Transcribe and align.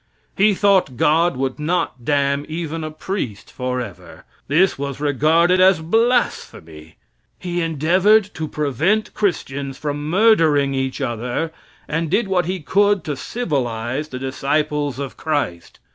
He 0.35 0.55
thought 0.55 0.97
God 0.97 1.37
would 1.37 1.59
not 1.59 2.03
damn 2.03 2.43
even 2.49 2.83
a 2.83 2.89
priest 2.89 3.51
forever. 3.51 4.25
This 4.47 4.75
was 4.75 4.99
regarded 4.99 5.59
as 5.59 5.79
blasphemy. 5.79 6.95
He 7.37 7.61
endeavored 7.61 8.23
to 8.33 8.47
prevent 8.47 9.13
Christians 9.13 9.77
from 9.77 10.09
murdering 10.09 10.73
each 10.73 11.01
other, 11.01 11.51
and 11.87 12.09
did 12.09 12.27
what 12.27 12.47
he 12.47 12.61
could 12.61 13.03
to 13.03 13.15
civilize 13.15 14.07
the 14.07 14.17
disciples 14.17 14.97
of 14.97 15.17
Christ. 15.17 15.77